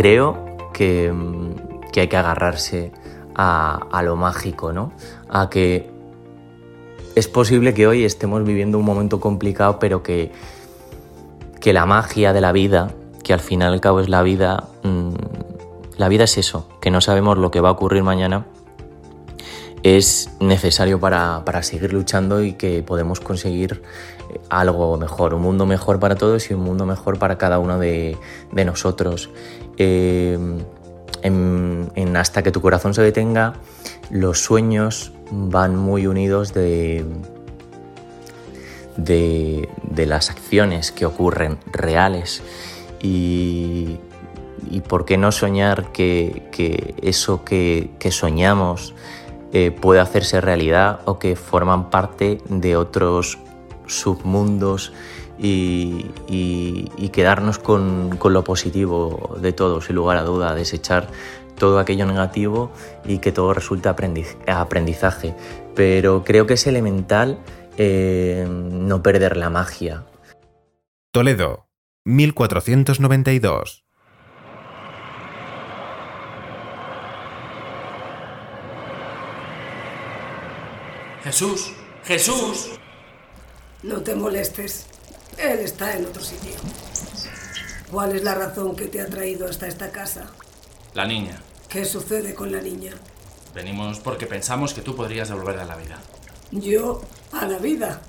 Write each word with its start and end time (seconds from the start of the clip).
creo 0.00 0.56
que, 0.72 1.12
que 1.92 2.00
hay 2.00 2.08
que 2.08 2.16
agarrarse 2.16 2.90
a, 3.34 3.86
a 3.92 4.02
lo 4.02 4.16
mágico, 4.16 4.72
¿no? 4.72 4.92
A 5.28 5.50
que 5.50 5.90
es 7.14 7.28
posible 7.28 7.74
que 7.74 7.86
hoy 7.86 8.06
estemos 8.06 8.42
viviendo 8.42 8.78
un 8.78 8.86
momento 8.86 9.20
complicado, 9.20 9.78
pero 9.78 10.02
que, 10.02 10.32
que 11.60 11.74
la 11.74 11.84
magia 11.84 12.32
de 12.32 12.40
la 12.40 12.50
vida, 12.50 12.94
que 13.22 13.34
al 13.34 13.40
final 13.40 13.72
y 13.72 13.74
al 13.74 13.80
cabo 13.82 14.00
es 14.00 14.08
la 14.08 14.22
vida, 14.22 14.68
mmm, 14.84 15.10
la 15.98 16.08
vida 16.08 16.24
es 16.24 16.38
eso, 16.38 16.66
que 16.80 16.90
no 16.90 17.02
sabemos 17.02 17.36
lo 17.36 17.50
que 17.50 17.60
va 17.60 17.68
a 17.68 17.72
ocurrir 17.72 18.02
mañana, 18.02 18.46
es 19.82 20.30
necesario 20.40 21.00
para, 21.00 21.44
para 21.44 21.62
seguir 21.62 21.92
luchando 21.92 22.42
y 22.42 22.52
que 22.52 22.82
podemos 22.82 23.20
conseguir 23.20 23.82
eh, 24.30 24.40
algo 24.50 24.96
mejor, 24.96 25.34
un 25.34 25.42
mundo 25.42 25.66
mejor 25.66 25.98
para 25.98 26.16
todos 26.16 26.50
y 26.50 26.54
un 26.54 26.62
mundo 26.62 26.86
mejor 26.86 27.18
para 27.18 27.38
cada 27.38 27.58
uno 27.58 27.78
de, 27.78 28.16
de 28.52 28.64
nosotros. 28.64 29.30
Eh, 29.78 30.38
en, 31.22 32.16
Hasta 32.16 32.42
que 32.42 32.50
tu 32.50 32.60
corazón 32.60 32.94
se 32.94 33.02
detenga, 33.02 33.54
los 34.10 34.42
sueños 34.42 35.12
van 35.30 35.76
muy 35.76 36.06
unidos 36.06 36.52
de, 36.52 37.04
de, 38.96 39.68
de 39.82 40.06
las 40.06 40.30
acciones 40.30 40.92
que 40.92 41.06
ocurren 41.06 41.58
reales 41.72 42.42
y, 43.02 43.98
y 44.70 44.80
por 44.80 45.04
qué 45.04 45.16
no 45.16 45.32
soñar 45.32 45.92
que, 45.92 46.48
que 46.52 46.94
eso 47.02 47.44
que, 47.44 47.90
que 47.98 48.10
soñamos 48.10 48.94
eh, 49.52 49.70
puede 49.70 50.00
hacerse 50.00 50.40
realidad 50.40 51.00
o 51.04 51.18
que 51.18 51.36
forman 51.36 51.90
parte 51.90 52.38
de 52.48 52.76
otros 52.76 53.38
submundos 53.86 54.92
y, 55.38 56.10
quedarnos 57.12 57.58
con, 57.58 58.16
con, 58.18 58.32
lo 58.32 58.44
positivo 58.44 59.36
de 59.40 59.52
todo, 59.52 59.80
sin 59.80 59.96
lugar 59.96 60.18
a 60.18 60.22
duda, 60.22 60.54
desechar 60.54 61.08
todo 61.60 61.78
aquello 61.78 62.06
negativo 62.06 62.72
y 63.04 63.18
que 63.18 63.32
todo 63.32 63.54
resulte 63.54 63.88
aprendizaje. 63.88 65.34
Pero 65.74 66.24
creo 66.24 66.46
que 66.46 66.54
es 66.54 66.66
elemental 66.66 67.38
eh, 67.76 68.46
no 68.48 69.02
perder 69.02 69.36
la 69.36 69.50
magia. 69.50 70.04
Toledo, 71.12 71.68
1492. 72.04 73.84
Jesús, 81.22 81.72
Jesús. 82.04 82.70
No 83.82 84.02
te 84.02 84.14
molestes. 84.14 84.86
Él 85.36 85.58
está 85.60 85.94
en 85.96 86.06
otro 86.06 86.22
sitio. 86.22 86.52
¿Cuál 87.90 88.16
es 88.16 88.22
la 88.22 88.34
razón 88.34 88.74
que 88.74 88.86
te 88.86 89.00
ha 89.00 89.06
traído 89.06 89.46
hasta 89.46 89.66
esta 89.66 89.90
casa? 89.90 90.30
La 90.94 91.06
niña. 91.06 91.42
¿Qué 91.68 91.84
sucede 91.84 92.34
con 92.34 92.50
la 92.50 92.60
niña? 92.60 92.92
Venimos 93.54 94.00
porque 94.00 94.26
pensamos 94.26 94.72
que 94.72 94.80
tú 94.80 94.96
podrías 94.96 95.28
devolverla 95.28 95.62
a 95.62 95.66
la 95.66 95.76
vida. 95.76 95.98
¿Yo? 96.52 97.02
¿A 97.32 97.46
la 97.46 97.58
vida? 97.58 98.00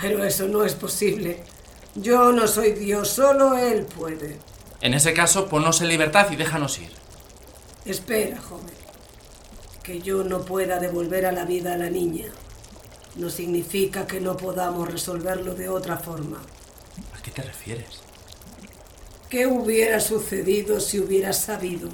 Pero 0.00 0.24
eso 0.24 0.48
no 0.48 0.64
es 0.64 0.74
posible. 0.74 1.44
Yo 1.94 2.32
no 2.32 2.48
soy 2.48 2.72
Dios, 2.72 3.08
solo 3.08 3.56
Él 3.56 3.84
puede. 3.84 4.38
En 4.80 4.94
ese 4.94 5.14
caso, 5.14 5.48
ponnos 5.48 5.80
en 5.80 5.88
libertad 5.88 6.30
y 6.30 6.36
déjanos 6.36 6.78
ir. 6.78 6.90
Espera, 7.84 8.38
joven. 8.40 8.85
Que 9.86 10.02
yo 10.02 10.24
no 10.24 10.44
pueda 10.44 10.80
devolver 10.80 11.26
a 11.26 11.32
la 11.32 11.44
vida 11.44 11.74
a 11.74 11.76
la 11.78 11.88
niña 11.88 12.26
no 13.16 13.30
significa 13.30 14.06
que 14.06 14.20
no 14.20 14.36
podamos 14.36 14.90
resolverlo 14.90 15.54
de 15.54 15.68
otra 15.68 15.96
forma. 15.96 16.38
¿A 17.16 17.22
qué 17.22 17.30
te 17.30 17.42
refieres? 17.42 18.00
¿Qué 19.30 19.46
hubiera 19.46 20.00
sucedido 20.00 20.80
si 20.80 21.00
hubieras 21.00 21.40
sabido 21.40 21.88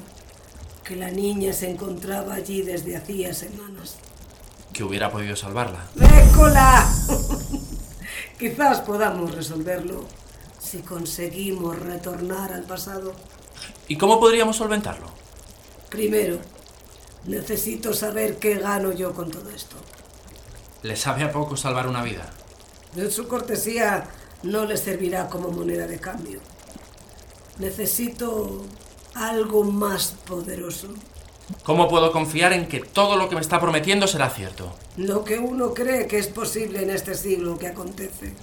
que 0.84 0.96
la 0.96 1.10
niña 1.10 1.52
se 1.52 1.70
encontraba 1.70 2.34
allí 2.34 2.62
desde 2.62 2.96
hacía 2.96 3.32
semanas? 3.34 3.96
Que 4.72 4.84
hubiera 4.84 5.10
podido 5.10 5.36
salvarla. 5.36 5.86
¡Mécola! 5.94 6.90
Quizás 8.38 8.80
podamos 8.80 9.34
resolverlo 9.34 10.04
si 10.58 10.78
conseguimos 10.78 11.78
retornar 11.78 12.52
al 12.52 12.64
pasado. 12.64 13.12
¿Y 13.86 13.96
cómo 13.96 14.18
podríamos 14.18 14.56
solventarlo? 14.56 15.06
Primero, 15.88 16.38
necesito 17.26 17.94
saber 17.94 18.36
qué 18.36 18.56
gano 18.56 18.92
yo 18.92 19.12
con 19.12 19.30
todo 19.30 19.50
esto. 19.50 19.76
¿Le 20.82 20.96
sabe 20.96 21.22
a 21.22 21.32
poco 21.32 21.56
salvar 21.56 21.86
una 21.86 22.02
vida? 22.02 22.28
Su 23.10 23.28
cortesía 23.28 24.04
no 24.42 24.64
le 24.64 24.76
servirá 24.76 25.28
como 25.28 25.50
moneda 25.50 25.86
de 25.86 25.98
cambio. 25.98 26.40
Necesito 27.58 28.62
algo 29.14 29.64
más 29.64 30.14
poderoso. 30.26 30.88
¿Cómo 31.62 31.88
puedo 31.88 32.12
confiar 32.12 32.52
en 32.52 32.66
que 32.66 32.80
todo 32.80 33.16
lo 33.16 33.28
que 33.28 33.34
me 33.34 33.40
está 33.40 33.60
prometiendo 33.60 34.06
será 34.06 34.30
cierto? 34.30 34.74
Lo 34.96 35.24
que 35.24 35.38
uno 35.38 35.74
cree 35.74 36.06
que 36.06 36.18
es 36.18 36.28
posible 36.28 36.82
en 36.82 36.90
este 36.90 37.14
siglo 37.14 37.58
que 37.58 37.68
acontece. 37.68 38.34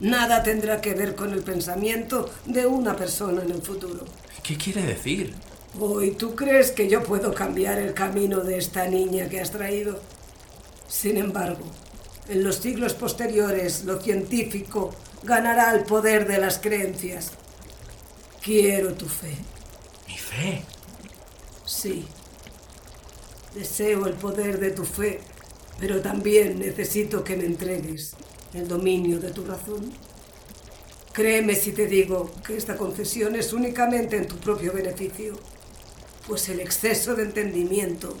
Nada 0.00 0.42
tendrá 0.42 0.80
que 0.80 0.94
ver 0.94 1.14
con 1.14 1.32
el 1.32 1.42
pensamiento 1.42 2.30
de 2.44 2.66
una 2.66 2.94
persona 2.94 3.42
en 3.42 3.50
el 3.50 3.62
futuro. 3.62 4.04
¿Qué 4.42 4.56
quiere 4.56 4.82
decir? 4.82 5.34
Hoy 5.76 6.12
tú 6.12 6.34
crees 6.34 6.70
que 6.70 6.88
yo 6.88 7.02
puedo 7.02 7.34
cambiar 7.34 7.78
el 7.78 7.94
camino 7.94 8.40
de 8.40 8.58
esta 8.58 8.86
niña 8.88 9.28
que 9.28 9.40
has 9.40 9.50
traído. 9.50 10.00
Sin 10.88 11.18
embargo, 11.18 11.64
en 12.28 12.42
los 12.42 12.56
siglos 12.56 12.94
posteriores 12.94 13.84
lo 13.84 14.00
científico 14.00 14.94
ganará 15.22 15.74
el 15.74 15.84
poder 15.84 16.26
de 16.26 16.38
las 16.38 16.58
creencias. 16.58 17.32
Quiero 18.42 18.94
tu 18.94 19.06
fe. 19.06 19.36
¿Mi 20.08 20.16
fe? 20.16 20.62
Sí. 21.64 22.06
Deseo 23.54 24.06
el 24.06 24.14
poder 24.14 24.58
de 24.58 24.70
tu 24.70 24.84
fe, 24.84 25.20
pero 25.78 26.00
también 26.00 26.58
necesito 26.58 27.22
que 27.22 27.36
me 27.36 27.44
entregues 27.44 28.14
el 28.54 28.66
dominio 28.66 29.20
de 29.20 29.30
tu 29.30 29.44
razón. 29.44 29.92
Créeme 31.12 31.54
si 31.54 31.72
te 31.72 31.86
digo 31.86 32.30
que 32.46 32.56
esta 32.56 32.76
concesión 32.76 33.34
es 33.36 33.52
únicamente 33.52 34.16
en 34.16 34.28
tu 34.28 34.36
propio 34.36 34.72
beneficio, 34.72 35.34
pues 36.28 36.48
el 36.50 36.60
exceso 36.60 37.14
de 37.14 37.22
entendimiento 37.22 38.14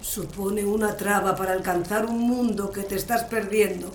supone 0.00 0.64
una 0.64 0.96
traba 0.96 1.34
para 1.34 1.52
alcanzar 1.52 2.06
un 2.06 2.20
mundo 2.20 2.70
que 2.70 2.82
te 2.82 2.94
estás 2.94 3.24
perdiendo, 3.24 3.92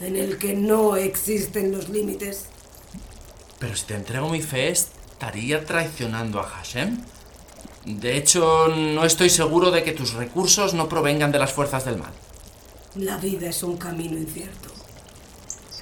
en 0.00 0.16
el 0.16 0.36
que 0.36 0.54
no 0.54 0.96
existen 0.96 1.70
los 1.70 1.88
límites. 1.88 2.46
Pero 3.60 3.76
si 3.76 3.84
te 3.86 3.94
entrego 3.94 4.28
mi 4.28 4.42
fe, 4.42 4.70
¿estaría 4.70 5.64
traicionando 5.64 6.40
a 6.40 6.42
Hashem? 6.42 6.98
De 7.84 8.16
hecho, 8.16 8.66
no 8.68 9.04
estoy 9.04 9.30
seguro 9.30 9.70
de 9.70 9.84
que 9.84 9.92
tus 9.92 10.14
recursos 10.14 10.74
no 10.74 10.88
provengan 10.88 11.30
de 11.30 11.38
las 11.38 11.52
fuerzas 11.52 11.84
del 11.84 11.98
mal. 11.98 12.12
La 12.96 13.16
vida 13.18 13.48
es 13.48 13.62
un 13.62 13.76
camino 13.76 14.18
incierto. 14.18 14.70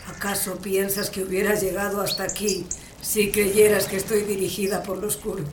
¿Acaso 0.07 0.57
piensas 0.59 1.09
que 1.09 1.23
hubieras 1.23 1.63
llegado 1.63 2.03
hasta 2.03 2.25
aquí 2.25 2.67
si 3.01 3.31
creyeras 3.31 3.87
que 3.87 3.97
estoy 3.97 4.23
dirigida 4.23 4.83
por 4.83 4.99
lo 4.99 5.09
oscuro? 5.09 5.45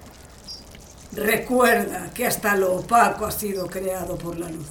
Recuerda 1.18 2.12
que 2.14 2.28
hasta 2.28 2.56
lo 2.56 2.76
opaco 2.76 3.26
ha 3.26 3.32
sido 3.32 3.66
creado 3.66 4.16
por 4.20 4.38
la 4.38 4.50
luz. 4.50 4.68